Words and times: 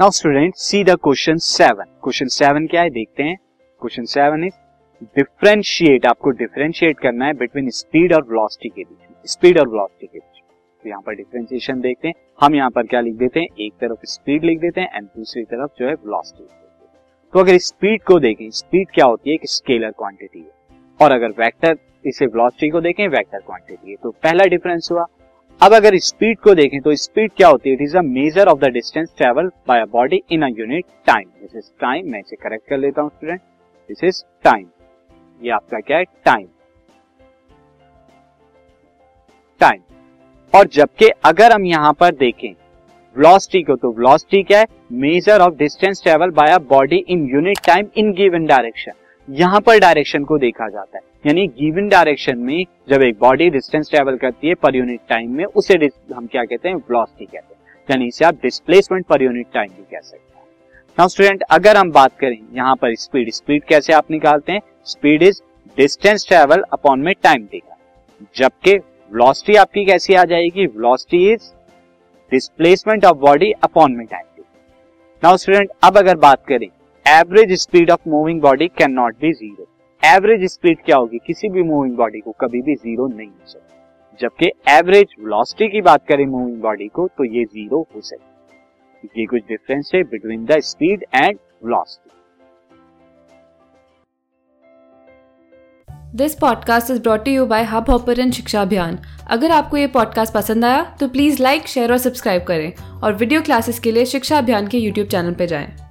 Now 0.00 0.10
student 0.10 0.54
see 0.56 0.82
the 0.84 0.90
question 1.04 1.36
seven 1.36 1.84
question 2.02 2.26
seven 2.26 2.66
क्या 2.66 2.82
है? 2.82 2.90
देखते 2.90 3.22
हैं. 3.22 3.36
क्वेश्चन 3.82 4.04
सेवन 4.04 4.44
इज़ 4.44 4.54
डिफ्रेंशिएट 5.16 6.06
आपको 6.06 6.30
डिफ्रेंशिएट 6.38 6.98
करना 6.98 7.26
है 7.26 7.32
बिटवीन 7.38 7.68
स्पीड 7.70 8.14
और 8.14 8.22
वेलोसिटी 8.22 8.68
के 8.68 8.82
बीच 8.82 9.30
स्पीड 9.30 9.58
और 9.58 9.68
वेलोसिटी 9.68 10.06
के 10.06 10.18
बीच 10.18 10.40
तो 10.82 10.88
यहाँ 10.88 11.02
पर 11.06 11.14
डिफ्रेंशिएशन 11.14 11.80
देखते 11.80 12.08
हैं. 12.08 12.14
हम 12.40 12.54
यहाँ 12.54 12.70
पर 12.70 12.86
क्या 12.86 13.00
लिख 13.00 13.14
देते 13.14 13.40
हैं? 13.40 13.46
एक 13.58 13.72
तरफ़ 13.80 14.06
स्पीड 14.06 14.44
लिख 14.44 14.60
देते 14.60 14.80
हैं 14.80 14.96
एंड 14.96 15.06
दूसरी 15.06 15.42
तरफ़ 15.44 15.78
जो 15.78 15.86
है 15.86 15.92
वेलोसिटी 15.94 16.48
तो 17.34 17.40
अगर 17.40 17.58
स्पीड 17.60 18.02
को 18.02 18.18
देखें 18.20 18.48
स्पीड 18.52 18.90
क्या 18.94 19.06
होती 19.06 19.30
है? 19.30 19.34
एक 19.34 19.48
स्केलर 19.48 19.90
क्वांटिटी 19.90 20.38
है. 20.38 20.50
और 21.00 21.12
अगर 21.12 21.40
वेक्टर 21.40 21.76
इसे 22.06 22.26
वेलोसिटी 22.26 22.70
को 22.70 22.80
देखें 22.80 23.06
वेक्टर 23.08 23.38
क्वांटिटी 23.40 23.90
है. 23.90 23.96
तो 23.96 24.10
पहला 24.12 24.44
डिफरेंस 24.46 24.88
हुआ 24.92 25.04
अब 25.60 25.74
अगर 25.74 25.96
स्पीड 25.98 26.38
को 26.38 26.54
देखें 26.54 26.80
तो 26.80 26.94
स्पीड 26.96 27.30
क्या 27.36 27.48
होती 27.48 27.68
है? 27.68 27.74
It 27.74 27.80
is 27.82 27.96
a 27.96 28.00
measure 28.02 28.48
of 28.48 28.58
the 28.58 28.68
distance 28.72 29.08
travel 29.16 29.50
by 29.68 29.80
a 29.80 29.84
body 29.92 30.20
in 30.32 30.42
a 30.42 30.48
unit 30.50 30.84
time 31.06 31.28
this 31.40 31.56
is 31.56 31.70
time 31.80 32.10
मैं 32.12 32.20
इसे 32.20 32.36
करेक्ट 32.36 32.68
कर 32.68 32.78
लेता 32.78 33.02
हूँ 33.02 33.10
स्टूडेंट 33.10 33.40
दिस 33.90 34.04
इज़ 34.04 34.22
टाइम 34.44 34.66
ये 35.40 35.50
आपका 35.50 35.80
क्या 35.80 35.98
है? 35.98 36.04
टाइम 36.24 36.46
टाइम 39.60 39.82
और 40.52 40.66
जबकि 40.68 41.08
अगर 41.24 41.52
हम 41.52 41.66
यहाँ 41.66 41.92
पर 42.00 42.14
देखें 42.14 42.50
वेलोसिटी 43.16 43.62
को 43.62 43.76
तो 43.76 43.90
वेलोसिटी 43.92 44.42
क्या 44.42 44.58
है? 44.58 44.66
Measure 44.94 45.40
of 45.40 45.54
distance 45.56 46.02
travel 46.02 46.30
by 46.32 46.52
a 46.52 46.58
body 46.70 47.04
in 47.08 47.28
unit 47.32 47.58
time 47.66 47.88
in 47.96 48.12
given 48.14 48.46
direction 48.46 48.92
यहाँ 49.30 49.60
पर 49.60 49.78
डायरेक्शन 49.78 50.24
को 50.24 50.36
देखा 50.38 50.68
जाता 50.68 50.98
है। 50.98 51.02
यानी 51.26 51.46
गिवन 51.58 51.88
डायरेक्शन 51.88 52.38
में 52.38 52.64
जब 52.90 53.02
एक 53.02 53.18
बॉडी 53.20 53.48
डिस्टेंस 53.50 53.90
ट्रेवल 53.90 54.16
करती 54.16 54.48
है 54.48 54.54
पर 54.54 54.76
यूनिट 54.76 55.00
टाइम 55.08 55.36
में, 55.36 55.44
उसे 55.44 55.74
हम 56.14 56.26
क्या 56.26 56.44
कहते 56.44 56.68
हैं? 56.68 56.76
वेलोसिटी 56.76 57.24
कहते 57.26 57.54
हैं। 57.54 57.76
यानी 57.88 58.06
इसे 58.06 58.24
आप 58.24 58.38
डिस्प्लेसमेंट 58.42 59.06
पर 59.06 59.22
यूनिट 59.22 59.46
टाइम 59.54 59.68
भी 59.68 59.82
कह 59.90 60.00
सकते 60.00 60.38
हैं। 60.38 60.44
नाउ 60.98 61.08
स्टूडेंट 61.08 61.42
अगर 61.50 61.76
हम 61.76 61.90
बात 61.92 62.16
करें, 62.18 62.38
यहाँ 62.54 62.74
पर 62.76 62.94
स्पीड 62.96 63.30
स्पीड 63.32 63.64
कैसे 63.64 63.92
आप 63.92 64.10
निकालते 64.10 64.52
हैं? 64.52 64.60
Speed 64.86 65.22
is 65.22 65.40
distance 65.78 66.26
travel 66.28 66.64
upon 66.72 67.00
में 67.00 67.14
टाइम 67.22 67.44
देगा 67.44 67.76
जबकि 68.36 68.76
वेलोसिटी 68.76 69.56
आपकी 69.56 69.84
कैसी 69.84 70.14
आ 70.14 70.24
जाएगी? 70.24 70.66
Velocity 70.66 71.32
is 71.32 71.50
displacement 72.32 73.04
of 73.04 73.16
body 73.18 73.52
upon 73.64 73.92
में 73.92 74.06
टाइम 74.06 74.24
देगा 74.26 75.18
नाउ 75.22 75.36
स्टूडेंट 75.36 75.70
अब 75.84 75.98
अगर 75.98 76.16
बात 76.18 76.44
करें 76.48 76.68
average 77.06 77.52
speed 77.60 77.90
of 77.90 78.08
moving 78.08 78.40
body 78.40 78.66
can 78.78 78.92
not 78.92 79.14
be 79.20 79.32
zero 79.32 79.66
average 80.02 80.44
speed 80.50 80.78
क्या 80.84 80.96
होगी? 80.96 81.18
किसी 81.26 81.48
भी 81.48 81.62
मूविंग 81.62 81.96
बॉडी 81.96 82.20
को 82.20 82.32
कभी 82.40 82.60
भी 82.62 82.74
ज़ीरो 82.74 83.06
नहीं 83.06 83.28
हो 83.28 83.46
सकती। 83.46 84.16
जबकि 84.20 84.50
एवरेज 84.68 85.14
वेलोसिटी 85.20 85.68
की 85.68 85.80
बात 85.80 86.06
करें 86.08 86.24
मूविंग 86.26 86.60
बॉडी 86.62 86.88
को 86.88 87.06
तो 87.08 87.24
ये 87.24 87.44
ज़ीरो 87.44 87.80
हो 87.94 88.00
सकती 88.00 89.20
ये 89.20 89.26
कुछ 89.26 89.42
डिफरेंस 89.48 89.90
है 89.94 90.02
between 90.04 90.44
the 90.44 90.60
speed 90.60 91.04
and 91.14 91.38
velocity 91.64 92.10
this 96.16 96.34
podcast 96.34 96.90
is 96.90 97.02
brought 97.02 97.28
you 97.28 97.46
by 97.46 97.64
Hub 97.64 97.90
Hopper 97.90 98.30
Shiksha 98.30 98.62
Abhiyan 98.62 98.98
अगर 99.30 99.50
आपको 99.50 99.76
ये 99.76 99.86
पॉडकास्ट 99.90 100.34
पसंद 100.34 100.64
आया 100.64 100.82
तो 101.00 101.08
प्लीज़ 101.08 101.42
लाइक 101.42 101.66
शेयर 101.68 101.92
और 101.92 101.98
सब्सक्राइब 101.98 102.44
करें। 102.44 102.72
और 103.02 103.14
वीडियो 103.14 103.42
क्लासेस 103.42 103.78
के 103.78 103.92
लिए 103.92 104.04
शिक्षा 104.06 104.38
अभियान 104.38 104.66
के 104.68 104.78
यूट्यूब 104.78 105.06
चैनल 105.08 105.34
पर 105.34 105.46
जाएँ। 105.46 105.89